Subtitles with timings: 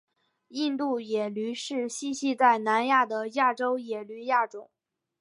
[0.47, 4.71] 印度野驴是栖息在南亚的亚洲野驴亚种。